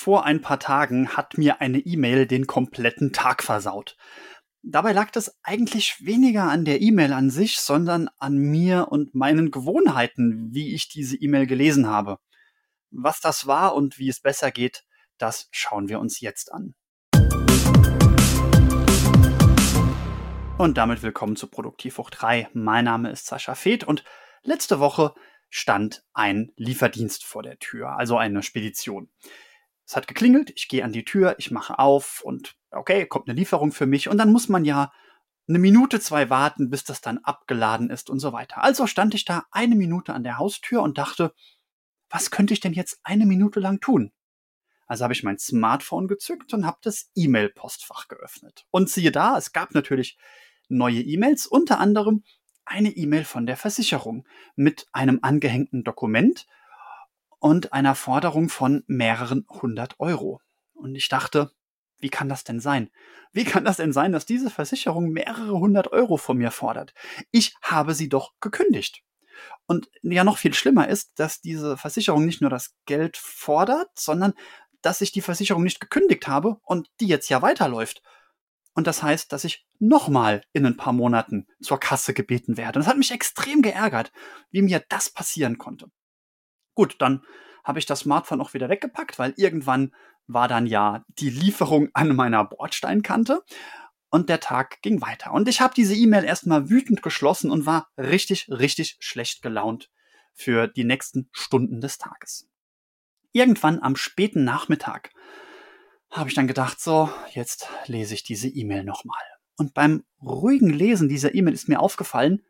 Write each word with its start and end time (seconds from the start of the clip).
Vor 0.00 0.24
ein 0.24 0.40
paar 0.40 0.60
Tagen 0.60 1.16
hat 1.16 1.38
mir 1.38 1.60
eine 1.60 1.80
E-Mail 1.80 2.28
den 2.28 2.46
kompletten 2.46 3.12
Tag 3.12 3.42
versaut. 3.42 3.96
Dabei 4.62 4.92
lag 4.92 5.10
das 5.10 5.40
eigentlich 5.42 5.96
weniger 6.06 6.44
an 6.44 6.64
der 6.64 6.80
E-Mail 6.80 7.12
an 7.12 7.30
sich, 7.30 7.58
sondern 7.58 8.08
an 8.16 8.38
mir 8.38 8.92
und 8.92 9.16
meinen 9.16 9.50
Gewohnheiten, 9.50 10.50
wie 10.52 10.72
ich 10.72 10.88
diese 10.88 11.16
E-Mail 11.16 11.48
gelesen 11.48 11.88
habe. 11.88 12.20
Was 12.92 13.20
das 13.20 13.48
war 13.48 13.74
und 13.74 13.98
wie 13.98 14.08
es 14.08 14.20
besser 14.20 14.52
geht, 14.52 14.84
das 15.18 15.48
schauen 15.50 15.88
wir 15.88 15.98
uns 15.98 16.20
jetzt 16.20 16.52
an. 16.52 16.76
Und 20.58 20.78
damit 20.78 21.02
willkommen 21.02 21.34
zu 21.34 21.48
Produktivwoch 21.48 22.10
3. 22.10 22.50
Mein 22.52 22.84
Name 22.84 23.10
ist 23.10 23.26
Sascha 23.26 23.56
Feth 23.56 23.82
und 23.82 24.04
letzte 24.44 24.78
Woche 24.78 25.12
stand 25.50 26.04
ein 26.12 26.52
Lieferdienst 26.54 27.24
vor 27.24 27.42
der 27.42 27.58
Tür, 27.58 27.98
also 27.98 28.16
eine 28.16 28.44
Spedition. 28.44 29.10
Es 29.88 29.96
hat 29.96 30.06
geklingelt, 30.06 30.52
ich 30.54 30.68
gehe 30.68 30.84
an 30.84 30.92
die 30.92 31.06
Tür, 31.06 31.36
ich 31.38 31.50
mache 31.50 31.78
auf 31.78 32.20
und 32.20 32.56
okay, 32.70 33.06
kommt 33.06 33.26
eine 33.26 33.38
Lieferung 33.38 33.72
für 33.72 33.86
mich 33.86 34.10
und 34.10 34.18
dann 34.18 34.30
muss 34.30 34.50
man 34.50 34.66
ja 34.66 34.92
eine 35.48 35.58
Minute, 35.58 35.98
zwei 35.98 36.28
warten, 36.28 36.68
bis 36.68 36.84
das 36.84 37.00
dann 37.00 37.16
abgeladen 37.18 37.88
ist 37.88 38.10
und 38.10 38.18
so 38.18 38.34
weiter. 38.34 38.62
Also 38.62 38.86
stand 38.86 39.14
ich 39.14 39.24
da 39.24 39.46
eine 39.50 39.76
Minute 39.76 40.12
an 40.12 40.24
der 40.24 40.36
Haustür 40.36 40.82
und 40.82 40.98
dachte, 40.98 41.32
was 42.10 42.30
könnte 42.30 42.52
ich 42.52 42.60
denn 42.60 42.74
jetzt 42.74 43.00
eine 43.02 43.24
Minute 43.24 43.60
lang 43.60 43.80
tun? 43.80 44.12
Also 44.86 45.04
habe 45.04 45.14
ich 45.14 45.22
mein 45.22 45.38
Smartphone 45.38 46.06
gezückt 46.06 46.52
und 46.52 46.66
habe 46.66 46.78
das 46.82 47.10
E-Mail-Postfach 47.14 48.08
geöffnet. 48.08 48.66
Und 48.70 48.90
siehe 48.90 49.10
da, 49.10 49.38
es 49.38 49.54
gab 49.54 49.72
natürlich 49.72 50.18
neue 50.68 51.00
E-Mails, 51.00 51.46
unter 51.46 51.80
anderem 51.80 52.24
eine 52.66 52.90
E-Mail 52.90 53.24
von 53.24 53.46
der 53.46 53.56
Versicherung 53.56 54.28
mit 54.54 54.86
einem 54.92 55.20
angehängten 55.22 55.82
Dokument 55.82 56.46
und 57.38 57.72
einer 57.72 57.94
Forderung 57.94 58.48
von 58.48 58.84
mehreren 58.86 59.46
hundert 59.48 59.98
Euro. 59.98 60.40
Und 60.74 60.94
ich 60.94 61.08
dachte, 61.08 61.52
wie 61.98 62.10
kann 62.10 62.28
das 62.28 62.44
denn 62.44 62.60
sein? 62.60 62.90
Wie 63.32 63.44
kann 63.44 63.64
das 63.64 63.76
denn 63.76 63.92
sein, 63.92 64.12
dass 64.12 64.26
diese 64.26 64.50
Versicherung 64.50 65.10
mehrere 65.10 65.58
hundert 65.58 65.92
Euro 65.92 66.16
von 66.16 66.38
mir 66.38 66.50
fordert? 66.50 66.94
Ich 67.30 67.54
habe 67.62 67.94
sie 67.94 68.08
doch 68.08 68.32
gekündigt. 68.40 69.02
Und 69.66 69.88
ja, 70.02 70.24
noch 70.24 70.38
viel 70.38 70.54
schlimmer 70.54 70.88
ist, 70.88 71.18
dass 71.18 71.40
diese 71.40 71.76
Versicherung 71.76 72.24
nicht 72.24 72.40
nur 72.40 72.50
das 72.50 72.74
Geld 72.86 73.16
fordert, 73.16 73.90
sondern 73.94 74.34
dass 74.82 75.00
ich 75.00 75.12
die 75.12 75.20
Versicherung 75.20 75.62
nicht 75.62 75.80
gekündigt 75.80 76.28
habe 76.28 76.58
und 76.62 76.88
die 77.00 77.08
jetzt 77.08 77.28
ja 77.28 77.42
weiterläuft. 77.42 78.02
Und 78.74 78.86
das 78.86 79.02
heißt, 79.02 79.32
dass 79.32 79.44
ich 79.44 79.66
nochmal 79.80 80.42
in 80.52 80.64
ein 80.64 80.76
paar 80.76 80.92
Monaten 80.92 81.48
zur 81.60 81.80
Kasse 81.80 82.14
gebeten 82.14 82.56
werde. 82.56 82.78
Und 82.78 82.84
das 82.84 82.90
hat 82.90 82.98
mich 82.98 83.10
extrem 83.10 83.60
geärgert, 83.60 84.12
wie 84.50 84.62
mir 84.62 84.84
das 84.88 85.10
passieren 85.10 85.58
konnte. 85.58 85.90
Gut, 86.78 86.94
dann 87.00 87.24
habe 87.64 87.80
ich 87.80 87.86
das 87.86 87.98
Smartphone 87.98 88.40
auch 88.40 88.54
wieder 88.54 88.68
weggepackt, 88.68 89.18
weil 89.18 89.34
irgendwann 89.36 89.92
war 90.28 90.46
dann 90.46 90.64
ja 90.64 91.04
die 91.08 91.28
Lieferung 91.28 91.88
an 91.92 92.14
meiner 92.14 92.44
Bordsteinkante 92.44 93.42
und 94.10 94.28
der 94.28 94.38
Tag 94.38 94.80
ging 94.80 95.00
weiter. 95.00 95.32
Und 95.32 95.48
ich 95.48 95.60
habe 95.60 95.74
diese 95.74 95.96
E-Mail 95.96 96.22
erstmal 96.22 96.70
wütend 96.70 97.02
geschlossen 97.02 97.50
und 97.50 97.66
war 97.66 97.88
richtig, 97.98 98.48
richtig 98.48 98.96
schlecht 99.00 99.42
gelaunt 99.42 99.90
für 100.34 100.68
die 100.68 100.84
nächsten 100.84 101.28
Stunden 101.32 101.80
des 101.80 101.98
Tages. 101.98 102.48
Irgendwann 103.32 103.82
am 103.82 103.96
späten 103.96 104.44
Nachmittag 104.44 105.10
habe 106.12 106.28
ich 106.28 106.36
dann 106.36 106.46
gedacht, 106.46 106.78
so, 106.78 107.10
jetzt 107.32 107.68
lese 107.86 108.14
ich 108.14 108.22
diese 108.22 108.46
E-Mail 108.46 108.84
nochmal. 108.84 109.18
Und 109.56 109.74
beim 109.74 110.04
ruhigen 110.22 110.70
Lesen 110.70 111.08
dieser 111.08 111.34
E-Mail 111.34 111.54
ist 111.54 111.68
mir 111.68 111.80
aufgefallen, 111.80 112.44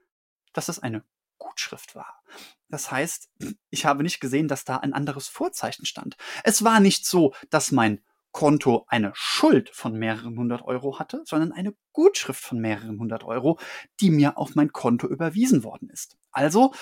dass 0.53 0.69
es 0.69 0.81
eine 0.81 1.03
Gutschrift 1.39 1.95
war. 1.95 2.23
Das 2.69 2.91
heißt, 2.91 3.31
ich 3.71 3.87
habe 3.87 4.03
nicht 4.03 4.21
gesehen, 4.21 4.49
dass 4.49 4.65
da 4.65 4.77
ein 4.77 4.93
anderes 4.93 5.29
Vorzeichen 5.29 5.87
stand. 5.87 6.17
Es 6.45 6.65
war 6.65 6.81
nicht 6.81 7.07
so, 7.07 7.33
dass 7.51 7.73
mein 7.73 8.03
Konto 8.31 8.85
eine 8.89 9.13
Schuld 9.15 9.71
von 9.71 9.95
mehreren 9.95 10.39
hundert 10.39 10.63
Euro 10.63 10.99
hatte, 10.99 11.23
sondern 11.25 11.53
eine 11.53 11.75
Gutschrift 11.93 12.43
von 12.43 12.59
mehreren 12.59 12.99
hundert 12.99 13.25
Euro, 13.25 13.59
die 14.01 14.11
mir 14.11 14.37
auf 14.37 14.55
mein 14.55 14.73
Konto 14.73 15.07
überwiesen 15.09 15.65
worden 15.65 15.89
ist. 15.89 16.19
Also 16.31 16.75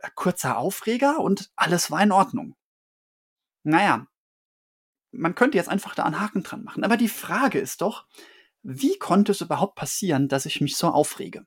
äh, 0.00 0.08
kurzer 0.14 0.56
Aufreger 0.56 1.20
und 1.20 1.50
alles 1.54 1.90
war 1.90 2.02
in 2.02 2.12
Ordnung. 2.12 2.56
Naja, 3.62 4.06
man 5.12 5.34
könnte 5.34 5.58
jetzt 5.58 5.68
einfach 5.68 5.94
da 5.94 6.04
einen 6.04 6.20
Haken 6.20 6.42
dran 6.42 6.64
machen. 6.64 6.84
Aber 6.84 6.96
die 6.96 7.08
Frage 7.08 7.58
ist 7.58 7.82
doch, 7.82 8.06
wie 8.62 8.98
konnte 8.98 9.32
es 9.32 9.40
überhaupt 9.40 9.76
passieren, 9.76 10.28
dass 10.28 10.46
ich 10.46 10.60
mich 10.60 10.76
so 10.76 10.88
aufrege? 10.88 11.46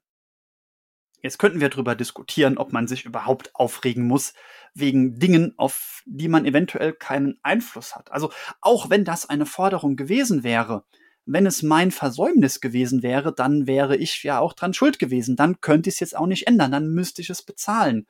Jetzt 1.22 1.40
könnten 1.40 1.60
wir 1.60 1.70
darüber 1.70 1.96
diskutieren, 1.96 2.58
ob 2.58 2.72
man 2.72 2.88
sich 2.88 3.06
überhaupt 3.06 3.56
aufregen 3.56 4.06
muss 4.06 4.34
wegen 4.74 5.20
Dingen, 5.20 5.54
auf 5.58 6.04
die 6.06 6.28
man 6.28 6.46
eventuell 6.46 6.94
keinen 6.94 7.40
Einfluss 7.44 7.96
hat. 7.96 8.12
Also 8.12 8.32
auch 8.62 8.90
wenn 8.90 9.04
das 9.04 9.28
eine 9.28 9.46
Forderung 9.46 9.96
gewesen 9.96 10.44
wäre, 10.44 10.86
wenn 11.26 11.46
es 11.46 11.62
mein 11.62 11.92
Versäumnis 11.92 12.60
gewesen 12.60 13.04
wäre, 13.04 13.34
dann 13.34 13.68
wäre 13.68 13.96
ich 13.96 14.24
ja 14.24 14.40
auch 14.40 14.54
dran 14.54 14.74
schuld 14.74 14.98
gewesen. 14.98 15.36
Dann 15.36 15.62
könnte 15.62 15.90
ich 15.90 15.96
es 15.96 16.00
jetzt 16.00 16.18
auch 16.18 16.26
nicht 16.26 16.48
ändern, 16.48 16.72
dann 16.72 16.90
müsste 16.90 17.22
ich 17.22 17.30
es 17.30 17.44
bezahlen. 17.44 18.08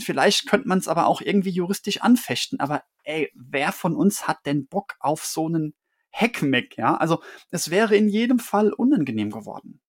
Vielleicht 0.00 0.48
könnte 0.48 0.66
man 0.66 0.78
es 0.78 0.88
aber 0.88 1.06
auch 1.06 1.20
irgendwie 1.20 1.50
juristisch 1.50 2.00
anfechten. 2.00 2.58
Aber 2.58 2.82
ey, 3.04 3.30
wer 3.34 3.70
von 3.70 3.94
uns 3.94 4.26
hat 4.26 4.38
denn 4.44 4.66
Bock 4.66 4.96
auf 4.98 5.24
so 5.24 5.46
einen 5.46 5.74
Heckmeck, 6.10 6.76
ja? 6.76 6.96
Also 6.96 7.22
es 7.50 7.70
wäre 7.70 7.94
in 7.94 8.08
jedem 8.08 8.40
Fall 8.40 8.72
unangenehm 8.72 9.30
geworden. 9.30 9.80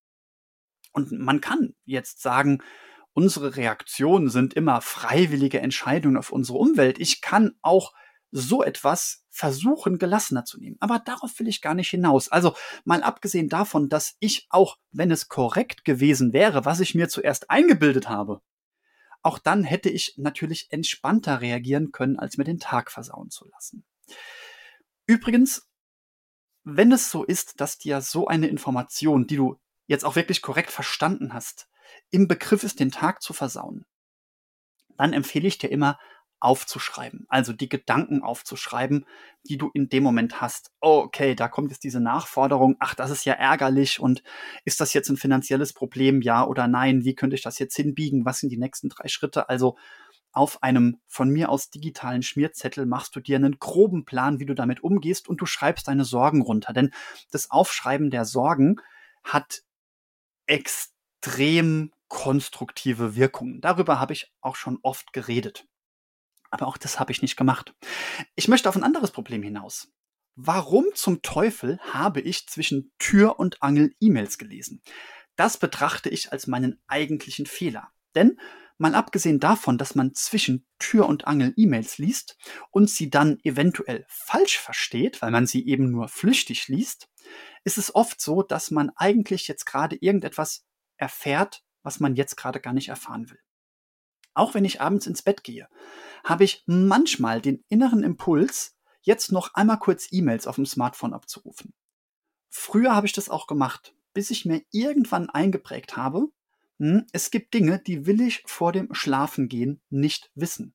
Und 0.91 1.12
man 1.12 1.41
kann 1.41 1.74
jetzt 1.85 2.22
sagen, 2.22 2.62
unsere 3.13 3.56
Reaktionen 3.56 4.29
sind 4.29 4.53
immer 4.53 4.81
freiwillige 4.81 5.59
Entscheidungen 5.59 6.18
auf 6.18 6.31
unsere 6.31 6.57
Umwelt. 6.57 7.00
Ich 7.00 7.22
kann 7.22 7.53
auch 7.62 7.94
so 8.31 8.63
etwas 8.63 9.25
versuchen, 9.30 9.97
gelassener 9.97 10.46
zu 10.46 10.59
nehmen. 10.59 10.78
Aber 10.80 11.00
darauf 11.00 11.38
will 11.40 11.47
ich 11.47 11.62
gar 11.62 11.74
nicht 11.74 11.90
hinaus. 11.90 12.30
Also 12.30 12.56
mal 12.85 13.03
abgesehen 13.03 13.50
davon, 13.50 13.90
dass 13.90 14.16
ich 14.19 14.47
auch, 14.50 14.78
wenn 14.91 15.12
es 15.12 15.28
korrekt 15.28 15.84
gewesen 15.84 16.34
wäre, 16.34 16.66
was 16.66 16.80
ich 16.80 16.96
mir 16.96 17.09
zuerst 17.09 17.50
eingebildet 17.50 18.07
habe, 18.07 18.41
auch 19.22 19.38
dann 19.38 19.63
hätte 19.63 19.90
ich 19.90 20.16
natürlich 20.18 20.72
entspannter 20.72 21.41
reagieren 21.41 21.91
können, 21.91 22.18
als 22.18 22.38
mir 22.38 22.44
den 22.44 22.59
Tag 22.59 22.91
versauen 22.91 23.30
zu 23.30 23.47
lassen. 23.50 23.85
Übrigens, 25.06 25.69
wenn 26.63 26.91
es 26.91 27.12
so 27.12 27.24
ist, 27.24 27.59
dass 27.59 27.78
dir 27.78 28.01
so 28.01 28.28
eine 28.28 28.47
Information, 28.47 29.28
die 29.28 29.35
du 29.35 29.59
jetzt 29.88 30.06
auch 30.06 30.16
wirklich 30.16 30.42
korrekt 30.42 30.72
verstanden 30.72 31.34
hast, 31.34 31.68
im 32.09 32.28
Begriff 32.28 32.64
ist, 32.64 32.80
den 32.80 32.92
Tag 32.92 33.22
zu 33.22 33.34
versauen, 33.34 33.86
dann 34.97 35.14
empfehle 35.14 35.47
ich 35.47 35.58
dir 35.58 35.72
immer, 35.72 35.97
aufzuschreiben. 36.42 37.25
Also 37.30 37.53
die 37.53 37.69
Gedanken 37.69 38.24
aufzuschreiben, 38.24 39.06
die 39.47 39.58
du 39.58 39.69
in 39.74 39.90
dem 39.90 40.03
Moment 40.03 40.42
hast. 40.42 40.72
Oh, 40.81 41.03
okay, 41.06 41.36
da 41.36 41.47
kommt 41.47 41.69
jetzt 41.72 41.84
diese 41.84 42.02
Nachforderung. 42.02 42.75
Ach, 42.80 42.96
das 42.96 43.12
ist 43.12 43.25
ja 43.25 43.34
ärgerlich. 43.34 44.00
Und 44.00 44.24
ist 44.66 44.81
das 44.81 44.94
jetzt 44.94 45.09
ein 45.09 45.18
finanzielles 45.18 45.74
Problem? 45.74 46.22
Ja 46.22 46.46
oder 46.46 46.68
nein? 46.68 47.06
Wie 47.06 47.13
könnte 47.13 47.36
ich 47.36 47.44
das 47.44 47.59
jetzt 47.59 47.75
hinbiegen? 47.75 48.25
Was 48.25 48.40
sind 48.40 48.50
die 48.50 48.58
nächsten 48.58 48.90
drei 48.90 49.08
Schritte? 49.08 49.50
Also 49.50 49.78
auf 50.34 50.63
einem 50.63 51.00
von 51.08 51.30
mir 51.30 51.50
aus 51.50 51.69
digitalen 51.69 52.24
Schmierzettel 52.24 52.86
machst 52.86 53.16
du 53.16 53.19
dir 53.19 53.36
einen 53.36 53.59
groben 53.59 54.06
Plan, 54.06 54.40
wie 54.40 54.46
du 54.46 54.56
damit 54.56 54.84
umgehst 54.84 55.30
und 55.30 55.42
du 55.42 55.46
schreibst 55.46 55.88
deine 55.88 56.06
Sorgen 56.06 56.42
runter. 56.42 56.74
Denn 56.74 56.92
das 57.31 57.52
Aufschreiben 57.52 58.09
der 58.09 58.25
Sorgen 58.25 58.78
hat 59.24 59.62
extrem 60.51 61.94
konstruktive 62.09 63.16
Wirkungen. 63.16 63.62
Darüber 63.62 64.01
habe 64.01 64.12
ich 64.12 64.34
auch 64.41 64.57
schon 64.57 64.79
oft 64.84 65.13
geredet. 65.13 65.66
Aber 66.50 66.67
auch 66.67 66.75
das 66.75 67.00
habe 67.00 67.13
ich 67.13 67.22
nicht 67.22 67.38
gemacht. 67.38 67.73
Ich 68.35 68.50
möchte 68.50 68.67
auf 68.67 68.75
ein 68.75 68.84
anderes 68.84 69.12
Problem 69.12 69.41
hinaus. 69.44 69.88
Warum 70.35 70.88
zum 70.94 71.22
Teufel 71.22 71.79
habe 71.79 72.19
ich 72.19 72.47
zwischen 72.47 72.91
Tür 73.00 73.39
und 73.39 73.63
Angel 73.63 73.95
E-Mails 74.01 74.38
gelesen? 74.38 74.81
Das 75.38 75.57
betrachte 75.57 76.09
ich 76.09 76.34
als 76.34 76.47
meinen 76.47 76.81
eigentlichen 76.88 77.45
Fehler. 77.45 77.89
Denn 78.13 78.38
mal 78.78 78.94
abgesehen 78.94 79.39
davon, 79.39 79.78
dass 79.78 79.95
man 79.95 80.13
zwischen 80.13 80.66
Tür 80.79 81.07
und 81.07 81.28
Angel 81.28 81.53
E-Mails 81.56 81.97
liest 81.97 82.38
und 82.72 82.89
sie 82.89 83.09
dann 83.09 83.39
eventuell 83.44 84.06
falsch 84.09 84.57
versteht, 84.57 85.21
weil 85.21 85.31
man 85.31 85.48
sie 85.48 85.65
eben 85.65 85.92
nur 85.92 86.09
flüchtig 86.09 86.68
liest, 86.68 87.07
ist 87.63 87.78
es 87.78 87.94
oft 87.94 88.22
so, 88.22 88.44
dass 88.44 88.72
man 88.72 88.92
eigentlich 88.95 89.48
jetzt 89.48 89.66
gerade 89.66 89.95
irgendetwas 89.95 90.66
erfährt, 90.98 91.63
was 91.83 92.00
man 92.00 92.16
jetzt 92.16 92.36
gerade 92.38 92.60
gar 92.60 92.74
nicht 92.74 92.89
erfahren 92.89 93.30
will. 93.30 93.39
Auch 94.33 94.54
wenn 94.54 94.66
ich 94.66 94.81
abends 94.81 95.07
ins 95.07 95.22
Bett 95.22 95.44
gehe, 95.44 95.68
habe 96.24 96.44
ich 96.44 96.63
manchmal 96.66 97.42
den 97.42 97.63
inneren 97.68 98.04
Impuls, 98.04 98.78
jetzt 99.01 99.31
noch 99.31 99.54
einmal 99.56 99.80
kurz 99.80 100.07
E-Mails 100.12 100.48
auf 100.48 100.56
dem 100.56 100.66
Smartphone 100.66 101.13
abzurufen. 101.13 101.74
Früher 102.50 102.95
habe 102.95 103.07
ich 103.07 103.13
das 103.13 103.30
auch 103.30 103.48
gemacht, 103.48 103.95
bis 104.13 104.30
ich 104.30 104.45
mir 104.45 104.62
irgendwann 104.72 105.30
eingeprägt 105.30 105.98
habe, 105.98 106.30
hm, 106.81 107.06
es 107.12 107.30
gibt 107.30 107.54
Dinge, 107.54 107.80
die 107.80 108.07
will 108.07 108.22
ich 108.22 108.44
vor 108.48 108.72
dem 108.72 108.94
Schlafengehen 108.94 109.81
nicht 109.92 110.31
wissen. 110.34 110.74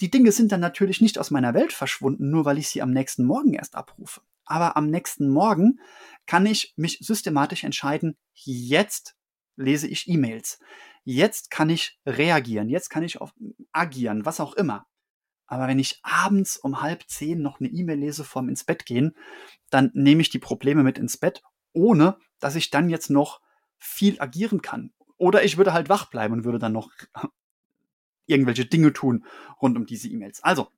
Die 0.00 0.10
Dinge 0.10 0.32
sind 0.32 0.50
dann 0.50 0.60
natürlich 0.60 1.00
nicht 1.00 1.18
aus 1.18 1.30
meiner 1.30 1.54
Welt 1.54 1.72
verschwunden, 1.72 2.30
nur 2.30 2.44
weil 2.44 2.58
ich 2.58 2.68
sie 2.68 2.82
am 2.82 2.90
nächsten 2.90 3.24
Morgen 3.24 3.54
erst 3.54 3.76
abrufe. 3.76 4.22
Aber 4.50 4.76
am 4.76 4.90
nächsten 4.90 5.28
Morgen 5.28 5.78
kann 6.26 6.44
ich 6.44 6.74
mich 6.76 6.98
systematisch 7.00 7.62
entscheiden, 7.62 8.18
jetzt 8.34 9.14
lese 9.54 9.86
ich 9.86 10.08
E-Mails. 10.08 10.58
Jetzt 11.04 11.52
kann 11.52 11.70
ich 11.70 12.00
reagieren, 12.04 12.68
jetzt 12.68 12.90
kann 12.90 13.04
ich 13.04 13.20
auf, 13.20 13.32
agieren, 13.70 14.26
was 14.26 14.40
auch 14.40 14.54
immer. 14.54 14.88
Aber 15.46 15.68
wenn 15.68 15.78
ich 15.78 16.00
abends 16.02 16.56
um 16.56 16.82
halb 16.82 17.04
zehn 17.08 17.40
noch 17.40 17.60
eine 17.60 17.68
E-Mail 17.68 18.00
lese 18.00 18.24
vorm 18.24 18.48
ins 18.48 18.64
Bett 18.64 18.86
gehen, 18.86 19.16
dann 19.70 19.92
nehme 19.94 20.20
ich 20.20 20.30
die 20.30 20.40
Probleme 20.40 20.82
mit 20.82 20.98
ins 20.98 21.16
Bett, 21.16 21.42
ohne 21.72 22.18
dass 22.40 22.56
ich 22.56 22.70
dann 22.70 22.88
jetzt 22.88 23.08
noch 23.08 23.40
viel 23.78 24.20
agieren 24.20 24.62
kann. 24.62 24.92
Oder 25.16 25.44
ich 25.44 25.58
würde 25.58 25.72
halt 25.72 25.88
wach 25.88 26.10
bleiben 26.10 26.34
und 26.34 26.44
würde 26.44 26.58
dann 26.58 26.72
noch 26.72 26.90
irgendwelche 28.26 28.66
Dinge 28.66 28.92
tun 28.92 29.24
rund 29.62 29.76
um 29.76 29.86
diese 29.86 30.08
E-Mails. 30.08 30.42
Also, 30.42 30.72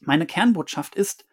meine 0.00 0.26
Kernbotschaft 0.26 0.94
ist, 0.94 1.26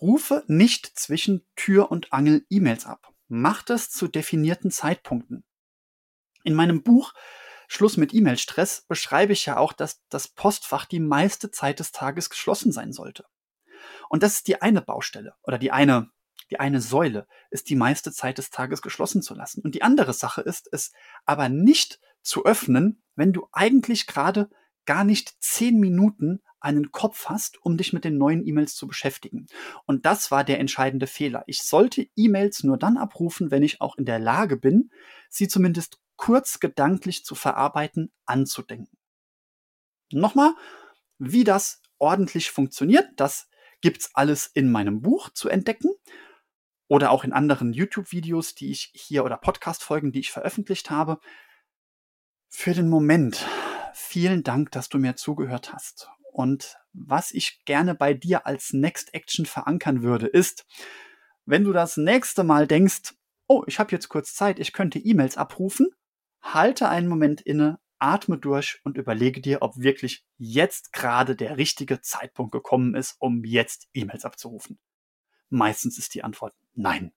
rufe 0.00 0.44
nicht 0.46 0.98
zwischen 0.98 1.46
Tür 1.56 1.90
und 1.90 2.12
Angel 2.12 2.44
E-Mails 2.48 2.86
ab. 2.86 3.12
Mach 3.28 3.62
das 3.62 3.90
zu 3.90 4.08
definierten 4.08 4.70
Zeitpunkten. 4.70 5.44
In 6.42 6.54
meinem 6.54 6.82
Buch 6.82 7.12
Schluss 7.68 7.96
mit 7.96 8.12
E-Mail-Stress 8.12 8.86
beschreibe 8.88 9.32
ich 9.32 9.46
ja 9.46 9.56
auch, 9.56 9.72
dass 9.72 10.02
das 10.08 10.26
Postfach 10.26 10.86
die 10.86 10.98
meiste 10.98 11.52
Zeit 11.52 11.78
des 11.78 11.92
Tages 11.92 12.28
geschlossen 12.28 12.72
sein 12.72 12.92
sollte. 12.92 13.26
Und 14.08 14.24
das 14.24 14.36
ist 14.36 14.48
die 14.48 14.60
eine 14.60 14.82
Baustelle 14.82 15.34
oder 15.42 15.56
die 15.56 15.70
eine, 15.70 16.10
die 16.50 16.58
eine 16.58 16.80
Säule, 16.80 17.28
ist 17.50 17.70
die 17.70 17.76
meiste 17.76 18.12
Zeit 18.12 18.38
des 18.38 18.50
Tages 18.50 18.82
geschlossen 18.82 19.22
zu 19.22 19.34
lassen. 19.34 19.62
Und 19.62 19.76
die 19.76 19.82
andere 19.82 20.12
Sache 20.12 20.40
ist 20.40 20.68
es 20.72 20.90
aber 21.24 21.48
nicht 21.48 22.00
zu 22.22 22.44
öffnen, 22.44 23.02
wenn 23.14 23.32
du 23.32 23.48
eigentlich 23.52 24.08
gerade 24.08 24.50
gar 24.84 25.04
nicht 25.04 25.40
zehn 25.40 25.78
Minuten 25.78 26.42
einen 26.60 26.92
Kopf 26.92 27.26
hast, 27.26 27.62
um 27.64 27.76
dich 27.76 27.92
mit 27.92 28.04
den 28.04 28.18
neuen 28.18 28.46
E-Mails 28.46 28.74
zu 28.74 28.86
beschäftigen. 28.86 29.46
Und 29.86 30.06
das 30.06 30.30
war 30.30 30.44
der 30.44 30.60
entscheidende 30.60 31.06
Fehler. 31.06 31.42
Ich 31.46 31.62
sollte 31.62 32.06
E-Mails 32.16 32.64
nur 32.64 32.76
dann 32.76 32.96
abrufen, 32.96 33.50
wenn 33.50 33.62
ich 33.62 33.80
auch 33.80 33.96
in 33.96 34.04
der 34.04 34.18
Lage 34.18 34.56
bin, 34.56 34.90
sie 35.28 35.48
zumindest 35.48 35.98
kurz 36.16 36.60
gedanklich 36.60 37.24
zu 37.24 37.34
verarbeiten, 37.34 38.12
anzudenken. 38.26 38.98
Nochmal, 40.12 40.54
wie 41.18 41.44
das 41.44 41.80
ordentlich 41.98 42.50
funktioniert, 42.50 43.08
das 43.16 43.48
gibt's 43.80 44.10
alles 44.14 44.46
in 44.46 44.70
meinem 44.70 45.00
Buch 45.00 45.30
zu 45.30 45.48
entdecken 45.48 45.90
oder 46.88 47.10
auch 47.10 47.24
in 47.24 47.32
anderen 47.32 47.72
YouTube-Videos, 47.72 48.54
die 48.54 48.70
ich 48.70 48.90
hier 48.94 49.24
oder 49.24 49.36
Podcast-Folgen, 49.36 50.12
die 50.12 50.20
ich 50.20 50.32
veröffentlicht 50.32 50.90
habe. 50.90 51.20
Für 52.48 52.74
den 52.74 52.88
Moment 52.88 53.46
vielen 53.94 54.42
Dank, 54.42 54.72
dass 54.72 54.88
du 54.88 54.98
mir 54.98 55.16
zugehört 55.16 55.72
hast. 55.72 56.10
Und 56.32 56.76
was 56.92 57.32
ich 57.32 57.64
gerne 57.64 57.94
bei 57.94 58.14
dir 58.14 58.46
als 58.46 58.72
Next 58.72 59.14
Action 59.14 59.46
verankern 59.46 60.02
würde, 60.02 60.26
ist, 60.26 60.66
wenn 61.44 61.64
du 61.64 61.72
das 61.72 61.96
nächste 61.96 62.44
Mal 62.44 62.66
denkst, 62.66 63.14
oh, 63.46 63.64
ich 63.66 63.78
habe 63.78 63.92
jetzt 63.92 64.08
kurz 64.08 64.34
Zeit, 64.34 64.58
ich 64.58 64.72
könnte 64.72 64.98
E-Mails 64.98 65.36
abrufen, 65.36 65.88
halte 66.40 66.88
einen 66.88 67.08
Moment 67.08 67.40
inne, 67.40 67.80
atme 67.98 68.38
durch 68.38 68.80
und 68.84 68.96
überlege 68.96 69.40
dir, 69.40 69.62
ob 69.62 69.76
wirklich 69.76 70.24
jetzt 70.38 70.92
gerade 70.92 71.36
der 71.36 71.56
richtige 71.56 72.00
Zeitpunkt 72.00 72.52
gekommen 72.52 72.94
ist, 72.94 73.16
um 73.18 73.44
jetzt 73.44 73.88
E-Mails 73.92 74.24
abzurufen. 74.24 74.78
Meistens 75.48 75.98
ist 75.98 76.14
die 76.14 76.22
Antwort 76.22 76.54
nein. 76.74 77.12